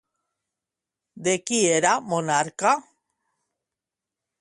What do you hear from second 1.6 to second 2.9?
era monarca?